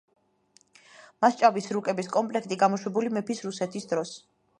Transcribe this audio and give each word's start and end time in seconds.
მასშტაბის 1.25 1.67
რუკების 1.77 2.09
კომპლექტი, 2.15 2.57
გამოშვებული 2.65 3.13
მეფის 3.19 3.43
რუსეთის 3.49 3.87
დროს. 3.93 4.15